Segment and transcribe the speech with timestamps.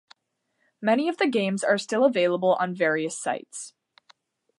[0.81, 3.75] Many of the games are still available on various sites.